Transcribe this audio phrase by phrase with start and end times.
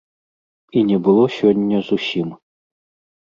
[0.79, 2.29] І не было сёння зусім.